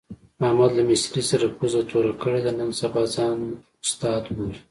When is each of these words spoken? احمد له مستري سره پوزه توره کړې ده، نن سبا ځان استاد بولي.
احمد 0.47 0.71
له 0.77 0.83
مستري 0.89 1.23
سره 1.31 1.45
پوزه 1.57 1.81
توره 1.89 2.13
کړې 2.23 2.39
ده، 2.45 2.51
نن 2.59 2.69
سبا 2.81 3.03
ځان 3.15 3.37
استاد 3.83 4.23
بولي. 4.35 4.57